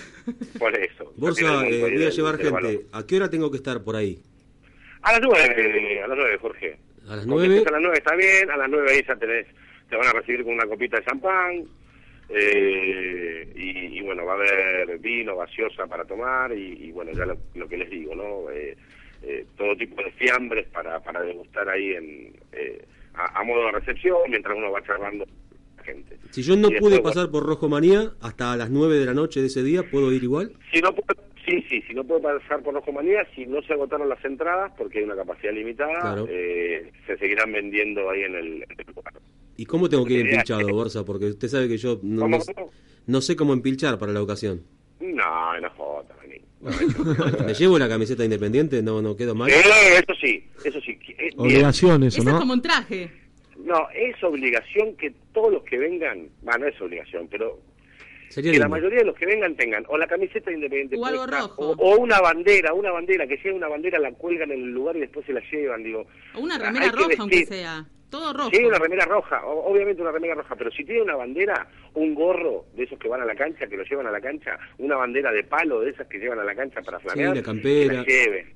Por 0.59 0.79
eso. 0.79 1.13
Bolsa, 1.17 1.67
eh, 1.67 1.81
voy 1.81 2.05
a 2.05 2.11
llevar 2.11 2.39
gente. 2.39 2.87
¿A 2.93 3.07
qué 3.07 3.17
hora 3.17 3.31
tengo 3.31 3.51
que 3.51 3.57
estar 3.57 3.83
por 3.83 3.97
ahí? 3.97 4.21
A 5.03 5.13
las 5.13 5.21
nueve, 5.23 6.03
a 6.03 6.07
las 6.09 6.17
nueve, 6.17 6.39
Jorge. 6.39 6.77
A 7.09 7.17
las 7.17 7.27
nueve. 7.27 7.63
A 7.67 7.71
las 7.71 7.81
nueve 7.81 7.99
está 7.99 8.15
bien, 8.17 8.51
a 8.51 8.57
las 8.57 8.69
nueve 8.69 8.91
ahí 8.91 9.05
ya 9.07 9.17
tenés, 9.17 9.47
te 9.89 9.97
van 9.97 10.07
a 10.07 10.13
recibir 10.13 10.45
con 10.45 10.55
una 10.55 10.67
copita 10.67 10.99
de 10.99 11.05
champán. 11.05 11.65
Eh, 12.31 13.53
y, 13.55 14.01
bueno, 14.01 14.25
va 14.25 14.33
a 14.33 14.37
haber 14.37 14.99
vino, 14.99 15.37
gaseosa 15.37 15.87
para 15.87 16.05
tomar 16.05 16.53
y, 16.53 16.91
bueno, 16.91 17.13
ya 17.13 17.27
lo, 17.27 17.37
lo, 17.55 17.69
que 17.69 17.77
les 17.77 17.91
digo, 17.91 18.15
¿no? 18.15 18.51
Eh, 18.51 18.77
eh, 19.23 19.47
todo 19.57 19.77
tipo 19.77 20.03
de 20.03 20.11
fiambres 20.13 20.67
para, 20.69 21.01
para 21.01 21.23
degustar 21.23 21.69
ahí 21.69 21.93
en, 21.93 22.33
eh, 23.15 23.31
a, 23.35 23.43
modo 23.45 23.67
de 23.67 23.73
recepción 23.73 24.17
mientras 24.29 24.57
uno 24.57 24.71
va 24.71 24.83
charlando 24.83 25.25
la 25.77 25.83
gente. 25.83 26.19
Si 26.31 26.43
yo 26.43 26.57
no 26.57 26.71
pude 26.71 27.01
pasar 27.01 27.31
por 27.31 27.45
Rojo 27.45 27.69
Manía 27.69 28.13
hasta 28.21 28.57
las 28.57 28.71
9 28.71 28.99
de 28.99 29.07
la 29.07 29.15
noche 29.15 29.41
de 29.41 29.47
ese 29.47 29.63
día, 29.63 29.83
¿puedo 29.91 30.13
ir 30.13 30.23
igual? 30.23 30.53
Si 30.73 30.81
no 30.81 30.95
sí, 31.47 31.65
sí, 31.69 31.83
si 31.83 31.95
no 31.95 32.05
puedo 32.05 32.23
pasar 32.23 32.63
por 32.63 32.75
Rojo 32.75 32.93
Manía, 32.93 33.27
si 33.35 33.47
no 33.47 33.63
se 33.63 33.73
agotaron 33.75 34.09
las 34.09 34.25
entradas, 34.25 34.73
porque 34.77 34.99
hay 34.99 35.05
una 35.05 35.17
capacidad 35.17 35.53
limitada, 35.53 36.25
eh, 36.29 36.91
se 37.07 37.17
seguirán 37.19 37.53
vendiendo 37.53 38.11
ahí 38.11 38.23
en 38.23 38.35
el, 38.35 38.59
lugar. 38.95 39.15
¿Y 39.57 39.67
cómo 39.67 39.89
tengo 39.89 40.05
que 40.05 40.15
ir 40.15 40.27
empilchado, 40.27 40.69
Borsa? 40.69 41.05
Porque 41.05 41.27
usted 41.27 41.49
sabe 41.49 41.69
que 41.69 41.77
yo 41.77 42.01
no, 42.03 42.27
no, 43.07 43.21
sé 43.21 43.37
cómo 43.37 43.53
empilchar 43.53 43.99
para 43.99 44.13
la 44.13 44.23
ocasión. 44.23 44.63
No, 45.01 45.61
no 45.61 45.71
joda, 45.71 46.15
¿Me 47.45 47.53
llevo 47.53 47.79
la 47.79 47.89
camiseta 47.89 48.25
independiente? 48.25 48.83
¿No 48.83 49.03
no 49.03 49.15
quedo 49.17 49.35
mal? 49.35 49.51
eso 49.51 50.15
sí, 50.19 50.43
eso 50.65 50.81
sí. 50.81 50.99
Obligación 51.37 52.03
eso, 52.05 52.23
¿no? 52.25 52.31
es 52.31 52.37
como 52.37 52.53
un 52.53 52.63
traje. 52.63 53.11
No, 53.59 53.89
es 53.95 54.23
obligación 54.23 54.97
que 54.97 55.13
todos 55.33 55.53
los 55.53 55.63
que 55.65 55.79
vengan, 55.79 56.29
bueno, 56.43 56.61
no 56.61 56.67
es 56.67 56.81
obligación, 56.81 57.29
pero 57.31 57.61
Sería 58.29 58.51
que 58.53 58.59
la 58.59 58.69
mayoría 58.69 58.99
de 58.99 59.05
los 59.05 59.15
que 59.15 59.27
vengan 59.27 59.55
tengan 59.55 59.85
o 59.89 59.97
la 59.97 60.07
camiseta 60.09 60.51
de 60.51 60.57
Independiente 60.57 60.97
O 60.97 61.07
algo 61.07 61.27
rojo. 61.27 61.55
O, 61.71 61.73
o 61.77 61.99
una 61.99 62.21
bandera, 62.21 62.75
una 62.75 62.91
bandera, 62.91 63.27
que 63.29 63.39
sea 63.39 63.55
una 63.55 63.69
bandera, 63.69 63.99
la 64.01 64.11
cuelgan 64.13 64.51
en 64.51 64.61
el 64.65 64.71
lugar 64.73 64.97
y 64.97 65.01
después 65.01 65.25
se 65.25 65.33
la 65.33 65.41
llevan, 65.53 65.85
digo. 65.85 66.05
O 66.35 66.41
una 66.41 66.59
remera 66.59 66.87
que 66.91 66.97
roja, 66.97 67.15
aunque 67.19 67.47
sea. 67.47 67.87
Todo 68.11 68.33
rojo. 68.33 68.51
Sí, 68.53 68.65
una 68.65 68.79
remera 68.79 69.05
roja, 69.07 69.45
o- 69.45 69.73
obviamente 69.73 70.01
una 70.03 70.13
remera 70.13 70.35
roja, 70.35 70.55
pero 70.57 70.71
si 70.73 70.85
tiene 70.85 71.03
una 71.03 71.17
bandera, 71.17 71.67
un 71.95 72.15
gorro 72.15 72.65
de 72.77 72.85
esos 72.85 72.99
que 72.99 73.09
van 73.09 73.21
a 73.23 73.25
la 73.25 73.35
cancha, 73.35 73.67
que 73.67 73.77
lo 73.77 73.83
llevan 73.85 74.07
a 74.07 74.11
la 74.13 74.21
cancha, 74.21 74.59
una 74.79 74.97
bandera 74.97 75.31
de 75.33 75.43
palo 75.45 75.81
de 75.81 75.91
esas 75.91 76.07
que 76.09 76.19
llevan 76.19 76.39
a 76.39 76.45
la 76.45 76.55
cancha 76.55 76.81
para 76.83 76.99
flamear, 77.01 77.35
la 77.37 77.43
campera. 77.43 77.89
que 77.89 77.95
la 77.97 78.05
lleven, 78.05 78.55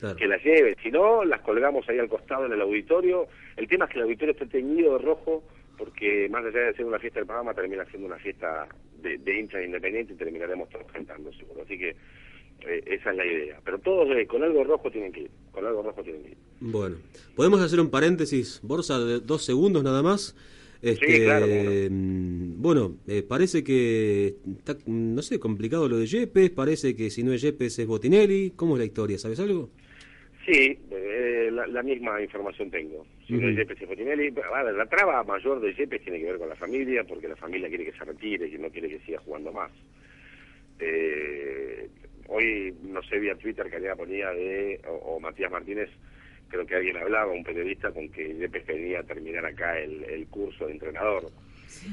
Claro. 0.00 0.16
que 0.16 0.26
la 0.26 0.36
lleven. 0.36 0.76
Si 0.82 0.90
no, 0.90 1.24
las 1.24 1.40
colgamos 1.40 1.88
ahí 1.88 1.98
al 1.98 2.08
costado 2.08 2.46
en 2.46 2.52
el 2.52 2.60
auditorio. 2.60 3.28
El 3.56 3.66
tema 3.66 3.86
es 3.86 3.92
que 3.92 3.98
el 3.98 4.04
auditorio 4.04 4.32
esté 4.32 4.46
teñido 4.46 4.98
de 4.98 5.04
rojo, 5.04 5.42
porque 5.78 6.28
más 6.28 6.44
allá 6.44 6.60
de 6.60 6.74
ser 6.74 6.84
una 6.84 6.98
fiesta 6.98 7.20
del 7.20 7.26
programa, 7.26 7.54
termina 7.54 7.84
siendo 7.86 8.06
una 8.06 8.18
fiesta 8.18 8.68
de, 9.00 9.16
de 9.16 9.40
hinchas 9.40 9.64
independientes 9.64 10.14
y 10.14 10.18
terminaremos 10.18 10.68
todos 10.68 10.86
cantando, 10.92 11.32
seguro. 11.32 11.62
Así 11.62 11.78
que 11.78 11.96
eh, 12.62 12.82
esa 12.86 13.10
es 13.10 13.16
la 13.16 13.26
idea. 13.26 13.60
Pero 13.64 13.78
todos 13.78 14.08
eh, 14.16 14.26
con 14.26 14.42
algo 14.42 14.64
rojo 14.64 14.90
tienen 14.90 15.12
que 15.12 15.20
ir, 15.22 15.30
con 15.52 15.64
algo 15.66 15.82
rojo 15.82 16.02
tienen 16.02 16.22
que 16.22 16.30
ir. 16.30 16.36
Bueno, 16.60 16.96
podemos 17.34 17.60
hacer 17.60 17.80
un 17.80 17.90
paréntesis, 17.90 18.60
Borsa, 18.62 18.98
de 18.98 19.20
dos 19.20 19.44
segundos 19.44 19.82
nada 19.84 20.02
más. 20.02 20.34
Este, 20.82 21.24
claro, 21.24 21.46
no. 21.46 21.70
mm, 21.90 22.60
Bueno, 22.62 22.96
eh, 23.06 23.22
parece 23.22 23.64
que 23.64 24.36
está, 24.58 24.76
no 24.86 25.22
sé, 25.22 25.38
complicado 25.38 25.88
lo 25.88 25.98
de 25.98 26.06
Yepes, 26.06 26.50
parece 26.50 26.94
que 26.94 27.10
si 27.10 27.22
no 27.22 27.32
es 27.32 27.42
Yepes 27.42 27.78
es 27.78 27.86
Botinelli. 27.86 28.52
¿Cómo 28.56 28.74
es 28.76 28.80
la 28.80 28.84
historia? 28.86 29.18
¿Sabes 29.18 29.40
algo? 29.40 29.70
Sí, 30.44 30.78
eh, 30.92 31.50
la, 31.52 31.66
la 31.66 31.82
misma 31.82 32.22
información 32.22 32.70
tengo. 32.70 33.04
Si 33.26 33.32
no 33.32 33.48
es 33.48 33.56
Yepes 33.56 33.82
y 33.82 33.86
Fotinelli, 33.86 34.32
a 34.54 34.62
ver, 34.62 34.74
la 34.74 34.86
traba 34.86 35.24
mayor 35.24 35.60
de 35.60 35.74
Yepes 35.74 36.02
tiene 36.02 36.20
que 36.20 36.26
ver 36.26 36.38
con 36.38 36.48
la 36.48 36.54
familia, 36.56 37.02
porque 37.04 37.26
la 37.28 37.36
familia 37.36 37.68
quiere 37.68 37.84
que 37.84 37.98
se 37.98 38.04
retire 38.04 38.46
y 38.46 38.58
no 38.58 38.70
quiere 38.70 38.88
que 38.88 39.00
siga 39.00 39.18
jugando 39.20 39.52
más. 39.52 39.72
Eh, 40.78 41.88
hoy, 42.28 42.74
no 42.82 43.02
sé, 43.02 43.18
vía 43.18 43.34
Twitter 43.36 43.68
que 43.68 43.76
alguien 43.76 43.96
ponía 43.96 44.30
de, 44.30 44.80
o, 44.88 45.16
o 45.16 45.20
Matías 45.20 45.50
Martínez, 45.50 45.88
creo 46.48 46.66
que 46.66 46.74
alguien 46.76 46.96
hablaba, 46.96 47.32
un 47.32 47.44
periodista, 47.44 47.90
con 47.92 48.08
que 48.10 48.34
Yepes 48.34 48.64
quería 48.64 49.02
terminar 49.02 49.44
acá 49.46 49.78
el, 49.78 50.04
el 50.04 50.26
curso 50.28 50.66
de 50.66 50.72
entrenador. 50.72 51.24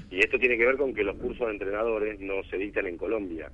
Y 0.10 0.20
esto 0.20 0.38
tiene 0.40 0.58
que 0.58 0.66
ver 0.66 0.78
con 0.78 0.94
que 0.94 1.04
los 1.04 1.16
cursos 1.18 1.48
de 1.48 1.54
entrenadores 1.54 2.20
no 2.20 2.44
se 2.46 2.58
dictan 2.58 2.88
en 2.88 2.98
Colombia. 2.98 3.52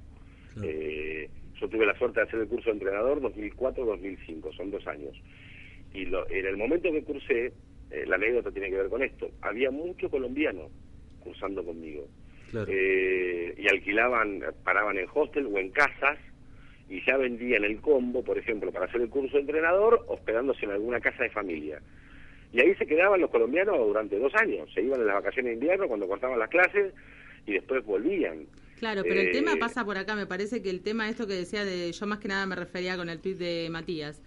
Eh, 0.64 1.30
yo 1.60 1.68
tuve 1.70 1.86
la 1.86 1.98
suerte 1.98 2.20
de 2.20 2.26
hacer 2.28 2.40
el 2.42 2.48
curso 2.48 2.70
de 2.70 2.74
entrenador 2.74 3.22
2004-2005, 3.22 4.56
son 4.56 4.72
dos 4.72 4.86
años. 4.88 5.16
Y 5.94 6.06
lo- 6.06 6.30
en 6.30 6.46
el 6.46 6.58
momento 6.58 6.92
que 6.92 7.04
cursé, 7.04 7.54
eh, 7.92 8.04
la 8.08 8.16
anécdota 8.16 8.52
tiene 8.52 8.70
que 8.70 8.78
ver 8.78 8.90
con 8.90 9.02
esto, 9.04 9.30
había 9.42 9.72
mucho 9.72 10.10
colombiano 10.10 10.70
cursando 11.20 11.64
conmigo. 11.64 12.08
Claro. 12.52 12.68
Eh, 12.72 13.54
y 13.58 13.68
alquilaban, 13.68 14.42
paraban 14.64 14.98
en 14.98 15.08
hostel 15.14 15.46
o 15.48 15.58
en 15.58 15.70
casas 15.70 16.18
y 16.90 17.06
ya 17.06 17.18
vendían 17.18 17.64
el 17.64 17.80
combo, 17.82 18.24
por 18.24 18.38
ejemplo, 18.38 18.72
para 18.72 18.86
hacer 18.86 19.02
el 19.02 19.10
curso 19.10 19.36
de 19.38 19.42
entrenador, 19.42 20.04
hospedándose 20.08 20.66
en 20.66 20.72
alguna 20.72 21.00
casa 21.00 21.24
de 21.24 21.30
familia. 21.30 21.82
Y 22.52 22.60
ahí 22.62 22.74
se 22.76 22.88
quedaban 22.88 23.22
los 23.22 23.30
colombianos 23.30 23.78
durante 23.78 24.18
dos 24.18 24.34
años. 24.36 24.68
Se 24.74 24.82
iban 24.82 25.00
en 25.02 25.06
las 25.06 25.16
vacaciones 25.18 25.52
de 25.52 25.54
invierno 25.54 25.88
cuando 25.88 26.08
cortaban 26.08 26.40
las 26.40 26.50
clases 26.50 26.94
y 27.46 27.54
después 27.54 27.86
volvían. 27.86 28.46
Claro, 28.80 29.04
pero 29.04 29.22
el 29.22 29.28
Eh, 29.28 29.32
tema 29.32 29.56
pasa 29.60 29.86
por 29.86 29.98
acá, 29.98 30.16
me 30.16 30.26
parece 30.26 30.62
que 30.64 30.70
el 30.70 30.82
tema 30.82 31.10
esto 31.10 31.28
que 31.28 31.34
decía 31.34 31.64
de, 31.64 31.92
yo 31.92 32.06
más 32.08 32.20
que 32.20 32.28
nada 32.28 32.46
me 32.48 32.56
refería 32.56 32.98
con 32.98 33.10
el 33.10 33.20
tweet 33.20 33.36
de 33.36 33.68
Matías, 33.70 34.22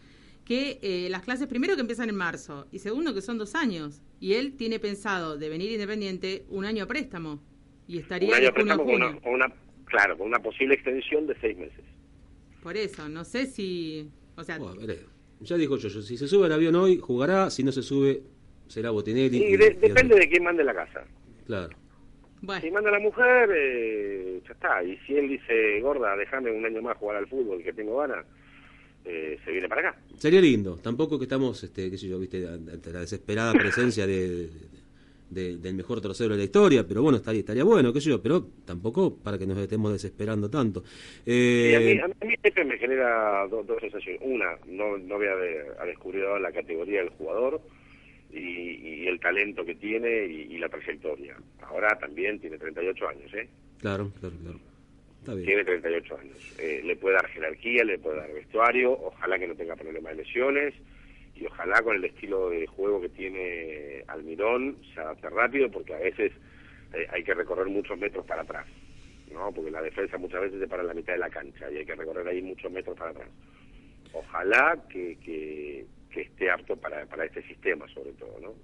que 0.44 0.78
eh, 0.82 1.08
las 1.10 1.22
clases 1.22 1.46
primero 1.48 1.74
que 1.74 1.80
empiezan 1.80 2.08
en 2.10 2.16
marzo 2.16 2.66
y 2.70 2.78
segundo 2.78 3.14
que 3.14 3.22
son 3.22 3.38
dos 3.38 3.54
años 3.54 4.02
y 4.20 4.34
él 4.34 4.56
tiene 4.56 4.78
pensado 4.78 5.36
de 5.38 5.48
venir 5.48 5.70
independiente 5.72 6.44
un 6.50 6.64
año 6.64 6.84
a 6.84 6.86
préstamo 6.86 7.40
y 7.88 7.98
estaría 7.98 8.28
un 8.28 8.34
año 8.34 8.48
a 8.50 8.52
préstamo 8.52 8.84
con 8.84 8.94
una, 8.94 9.18
una- 9.24 9.52
claro, 9.86 10.18
con 10.18 10.26
una 10.28 10.38
posible 10.40 10.74
extensión 10.74 11.26
de 11.26 11.34
seis 11.40 11.56
meses. 11.56 11.84
Por 12.62 12.76
eso, 12.76 13.08
no 13.08 13.24
sé 13.24 13.46
si, 13.46 14.08
o 14.36 14.44
sea, 14.44 14.58
Bueno, 14.58 14.80
veré. 14.80 15.00
ya 15.40 15.56
dijo 15.56 15.76
yo, 15.76 15.90
si 15.90 16.16
se 16.16 16.28
sube 16.28 16.46
al 16.46 16.52
avión 16.52 16.74
hoy, 16.76 16.98
jugará, 16.98 17.50
si 17.50 17.64
no 17.64 17.72
se 17.72 17.82
sube, 17.82 18.22
será 18.68 18.90
Botinelli. 18.90 19.38
Y 19.38 19.54
y- 19.54 19.56
de- 19.56 19.66
y 19.76 19.88
depende 19.88 20.14
de 20.16 20.28
quién 20.28 20.44
mande 20.44 20.62
la 20.64 20.74
casa. 20.74 21.04
Claro. 21.46 21.70
Si 22.40 22.46
bueno, 22.46 22.72
manda 22.72 22.90
la 22.90 22.98
mujer, 23.00 23.50
eh, 23.54 24.40
ya 24.46 24.52
está. 24.52 24.82
Y 24.84 24.96
si 25.06 25.14
él 25.16 25.28
dice, 25.28 25.80
gorda, 25.80 26.16
déjame 26.16 26.50
un 26.50 26.64
año 26.64 26.82
más 26.82 26.96
jugar 26.96 27.16
al 27.16 27.26
fútbol, 27.28 27.62
que 27.62 27.72
tengo 27.72 27.98
ganas, 27.98 28.24
eh, 29.04 29.38
se 29.44 29.50
viene 29.52 29.68
para 29.68 29.90
acá. 29.90 30.00
Sería 30.16 30.40
lindo, 30.40 30.76
tampoco 30.76 31.18
que 31.18 31.24
estamos, 31.24 31.62
este, 31.64 31.90
qué 31.90 31.98
sé 31.98 32.08
yo, 32.08 32.18
viste, 32.20 32.46
ante 32.48 32.92
la 32.92 33.00
desesperada 33.00 33.52
presencia 33.52 34.06
de, 34.06 34.28
de- 34.28 34.48
del 35.32 35.74
mejor 35.74 36.00
tercero 36.00 36.30
de 36.34 36.38
la 36.38 36.44
historia, 36.44 36.86
pero 36.86 37.02
bueno, 37.02 37.18
estaría, 37.18 37.40
estaría 37.40 37.64
bueno, 37.64 37.92
qué 37.92 38.00
sé 38.00 38.10
yo, 38.10 38.22
pero 38.22 38.46
tampoco 38.64 39.16
para 39.16 39.38
que 39.38 39.46
nos 39.46 39.58
estemos 39.58 39.92
desesperando 39.92 40.48
tanto. 40.50 40.82
Eh, 41.26 41.74
a 41.76 41.80
mí, 41.80 42.14
a 42.20 42.24
mí 42.26 42.34
Pepe 42.40 42.64
me 42.64 42.76
genera 42.78 43.46
do- 43.48 43.62
dos 43.62 43.80
sensaciones. 43.80 44.20
Una, 44.24 44.56
no, 44.66 44.98
no 44.98 45.16
voy 45.16 45.26
a, 45.26 45.36
de- 45.36 45.66
a 45.80 45.84
descubrir 45.86 46.24
ahora 46.24 46.40
la 46.40 46.52
categoría 46.52 47.00
del 47.00 47.10
jugador 47.10 47.60
y, 48.32 48.38
y 49.02 49.06
el 49.08 49.20
talento 49.20 49.64
que 49.64 49.74
tiene 49.74 50.26
y, 50.26 50.54
y 50.54 50.58
la 50.58 50.68
trayectoria. 50.68 51.36
Ahora 51.62 51.98
también 51.98 52.38
tiene 52.40 52.58
38 52.58 53.08
años, 53.08 53.34
¿eh? 53.34 53.48
Claro, 53.80 54.10
claro, 54.20 54.36
claro. 54.42 54.58
Está 55.20 55.34
bien. 55.34 55.46
Tiene 55.46 55.64
38 55.64 56.16
años. 56.18 56.54
Eh, 56.58 56.82
le 56.84 56.96
puede 56.96 57.14
dar 57.16 57.28
jerarquía, 57.28 57.84
le 57.84 57.98
puede 57.98 58.16
dar 58.18 58.32
vestuario, 58.32 58.92
ojalá 58.92 59.38
que 59.38 59.46
no 59.46 59.54
tenga 59.54 59.76
problemas 59.76 60.16
de 60.16 60.22
lesiones 60.24 60.74
y 61.34 61.46
ojalá 61.46 61.82
con 61.82 61.96
el 61.96 62.04
estilo 62.04 62.50
de 62.50 62.66
juego 62.66 63.00
que 63.00 63.08
tiene 63.08 64.04
Almirón 64.08 64.76
se 64.94 65.00
adapte 65.00 65.30
rápido 65.30 65.70
porque 65.70 65.94
a 65.94 65.98
veces 65.98 66.32
eh, 66.92 67.06
hay 67.10 67.24
que 67.24 67.34
recorrer 67.34 67.66
muchos 67.66 67.98
metros 67.98 68.24
para 68.26 68.42
atrás, 68.42 68.66
¿no? 69.32 69.50
Porque 69.52 69.70
la 69.70 69.82
defensa 69.82 70.18
muchas 70.18 70.42
veces 70.42 70.60
se 70.60 70.68
para 70.68 70.82
en 70.82 70.88
la 70.88 70.94
mitad 70.94 71.14
de 71.14 71.18
la 71.20 71.30
cancha 71.30 71.70
y 71.70 71.78
hay 71.78 71.86
que 71.86 71.94
recorrer 71.94 72.26
ahí 72.28 72.42
muchos 72.42 72.70
metros 72.70 72.96
para 72.98 73.10
atrás. 73.10 73.28
Ojalá 74.12 74.78
que, 74.90 75.16
que, 75.24 75.86
que 76.10 76.20
esté 76.22 76.50
apto 76.50 76.76
para, 76.76 77.06
para 77.06 77.24
este 77.24 77.42
sistema 77.42 77.88
sobre 77.88 78.12
todo, 78.12 78.38
¿no? 78.40 78.54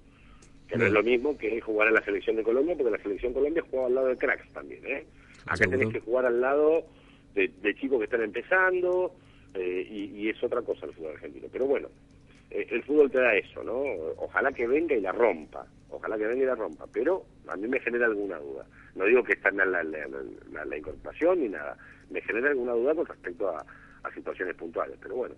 Que 0.67 0.77
no 0.77 0.85
es 0.85 0.91
lo 0.91 1.01
mismo 1.01 1.35
que 1.35 1.59
jugar 1.61 1.87
en 1.87 1.95
la 1.95 2.05
selección 2.05 2.35
de 2.35 2.43
Colombia, 2.43 2.75
porque 2.77 2.91
la 2.91 3.01
selección 3.01 3.33
de 3.33 3.39
Colombia 3.39 3.63
juega 3.71 3.87
al 3.87 3.95
lado 3.95 4.07
de 4.07 4.17
cracks 4.17 4.47
también, 4.53 4.85
¿eh? 4.85 5.05
Acá 5.47 5.57
Seguro. 5.57 5.79
tenés 5.79 5.93
que 5.93 5.99
jugar 6.01 6.27
al 6.27 6.39
lado 6.39 6.85
de, 7.33 7.47
de 7.47 7.75
chicos 7.75 7.97
que 7.97 8.05
están 8.05 8.21
empezando 8.21 9.15
eh, 9.55 9.87
y, 9.89 10.03
y 10.15 10.29
es 10.29 10.43
otra 10.43 10.61
cosa 10.61 10.85
el 10.85 10.93
fútbol 10.93 11.13
argentino. 11.13 11.47
Pero 11.51 11.65
bueno, 11.65 11.89
el 12.51 12.83
fútbol 12.83 13.11
te 13.11 13.19
da 13.19 13.35
eso, 13.35 13.63
¿no? 13.63 13.81
Ojalá 14.17 14.51
que 14.51 14.67
venga 14.67 14.95
y 14.95 15.01
la 15.01 15.11
rompa, 15.11 15.65
ojalá 15.89 16.17
que 16.17 16.25
venga 16.27 16.43
y 16.43 16.47
la 16.47 16.55
rompa, 16.55 16.85
pero 16.91 17.23
a 17.47 17.55
mí 17.55 17.67
me 17.67 17.79
genera 17.79 18.05
alguna 18.07 18.37
duda. 18.39 18.65
No 18.95 19.05
digo 19.05 19.23
que 19.23 19.33
está 19.33 19.49
en 19.49 19.57
la, 19.57 19.65
la, 19.65 19.83
la- 19.83 20.07
la- 20.51 20.65
la 20.65 20.77
incorporación 20.77 21.39
ni 21.41 21.49
nada, 21.49 21.77
me 22.09 22.21
genera 22.21 22.49
alguna 22.49 22.73
duda 22.73 22.95
con 22.95 23.05
respecto 23.05 23.49
a, 23.49 23.63
a 24.03 24.13
situaciones 24.13 24.55
puntuales, 24.55 24.97
pero 25.01 25.15
bueno, 25.15 25.35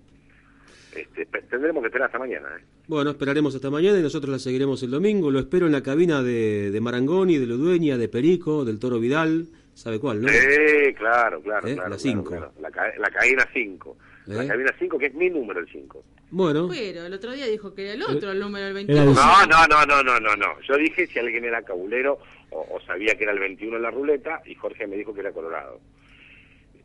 este, 0.95 1.25
tendremos 1.49 1.81
que 1.81 1.87
esperar 1.87 2.07
hasta 2.07 2.19
mañana, 2.19 2.47
¿eh? 2.59 2.63
Bueno, 2.87 3.11
esperaremos 3.11 3.55
hasta 3.55 3.69
mañana 3.69 3.99
y 3.99 4.01
nosotros 4.01 4.29
la 4.31 4.39
seguiremos 4.39 4.83
el 4.83 4.91
domingo. 4.91 5.31
Lo 5.31 5.39
espero 5.39 5.65
en 5.65 5.71
la 5.71 5.81
cabina 5.83 6.21
de, 6.21 6.71
de 6.71 6.81
Marangoni, 6.81 7.37
de 7.37 7.45
Ludueña, 7.45 7.97
de 7.97 8.09
Perico, 8.09 8.65
del 8.65 8.79
Toro 8.79 8.99
Vidal. 8.99 9.45
¿Sabe 9.73 9.99
cuál, 9.99 10.21
no? 10.21 10.27
Sí, 10.27 10.93
claro, 10.97 11.41
claro, 11.41 11.65
¿Eh? 11.67 11.75
claro. 11.75 11.89
La 11.89 11.95
claro, 11.95 11.97
cinco. 11.99 12.29
claro. 12.31 12.51
La, 12.59 12.69
ca- 12.71 12.93
la 12.97 13.09
cabina 13.09 13.47
5. 13.53 13.97
La 14.25 14.43
¿Eh? 14.43 14.47
cabina 14.47 14.71
5, 14.77 14.97
que 14.97 15.05
es 15.05 15.13
mi 15.13 15.29
número, 15.29 15.61
el 15.61 15.67
5. 15.69 16.03
Bueno, 16.31 16.67
pero 16.69 17.05
el 17.05 17.13
otro 17.13 17.31
día 17.33 17.45
dijo 17.45 17.73
que 17.75 17.83
era 17.83 17.93
el 17.93 18.01
otro, 18.03 18.31
el 18.31 18.39
número 18.39 18.65
del 18.73 18.89
Era 18.89 19.03
21. 19.03 19.09
el- 19.11 19.15
No, 19.15 19.45
no, 19.45 19.67
no, 19.67 19.85
no, 19.85 20.03
no, 20.03 20.19
no, 20.19 20.35
no. 20.35 20.61
Yo 20.61 20.77
dije 20.77 21.05
si 21.07 21.19
alguien 21.19 21.43
era 21.43 21.61
cabulero 21.61 22.19
o, 22.51 22.61
o 22.71 22.81
sabía 22.81 23.15
que 23.15 23.23
era 23.23 23.33
el 23.33 23.39
21 23.39 23.75
en 23.77 23.83
la 23.83 23.91
ruleta 23.91 24.41
y 24.45 24.55
Jorge 24.55 24.87
me 24.87 24.95
dijo 24.95 25.13
que 25.13 25.19
era 25.19 25.31
Colorado. 25.33 25.79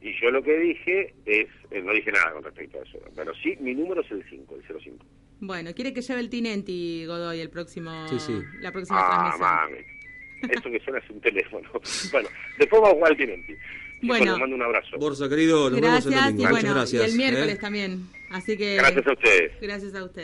Y 0.02 0.12
yo 0.20 0.30
lo 0.30 0.42
que 0.42 0.56
dije 0.58 1.14
es, 1.24 1.48
eh, 1.70 1.80
no 1.82 1.92
dije 1.92 2.12
nada 2.12 2.32
con 2.32 2.42
respecto 2.44 2.78
a 2.78 2.82
eso, 2.82 2.98
pero 3.14 3.32
sí, 3.36 3.56
mi 3.60 3.74
número 3.74 4.02
es 4.02 4.10
el 4.10 4.24
5, 4.28 4.56
el 4.56 4.80
05. 4.80 5.04
Bueno, 5.40 5.72
quiere 5.74 5.92
que 5.92 6.00
lleve 6.02 6.20
el 6.20 6.30
Tinenti 6.30 7.04
Godoy 7.06 7.40
el 7.40 7.50
próximo, 7.50 7.90
Sí, 8.08 8.18
sí. 8.18 8.32
la 8.60 8.72
próxima 8.72 8.98
Ah, 9.00 9.36
transmisión. 9.36 9.40
mami. 9.40 10.52
Esto 10.54 10.70
que 10.70 10.80
suena 10.80 10.98
es 10.98 11.10
un 11.10 11.20
teléfono. 11.20 11.68
Bueno, 12.12 12.28
después 12.58 12.80
vamos 12.82 12.90
a 12.90 12.94
jugar 12.94 13.10
al 13.12 13.16
Tinenti. 13.16 13.54
Chicos, 14.00 14.08
Bueno. 14.18 14.32
les 14.32 14.40
mando 14.40 14.56
un 14.56 14.62
abrazo. 14.62 14.96
Borsa 14.98 15.28
querido, 15.28 15.70
nos 15.70 15.80
Gracias, 15.80 16.04
vemos 16.06 16.16
el 16.16 16.24
domingo. 16.24 16.42
y 16.42 16.46
Muchas 16.46 16.62
bueno, 16.62 16.74
gracias. 16.74 17.02
y 17.02 17.10
el 17.10 17.16
miércoles 17.16 17.54
¿eh? 17.54 17.58
también. 17.60 18.06
Así 18.30 18.56
que 18.56 18.74
Gracias 18.76 19.06
a 19.06 19.12
ustedes. 19.12 19.52
gracias 19.60 19.94
a 19.94 20.04
usted. 20.04 20.14